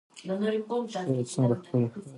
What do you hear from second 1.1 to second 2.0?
څومره ښکلې